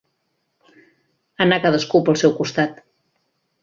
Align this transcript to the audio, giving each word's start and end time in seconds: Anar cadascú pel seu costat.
Anar 1.47 1.61
cadascú 1.69 2.05
pel 2.09 2.21
seu 2.25 2.37
costat. 2.43 2.85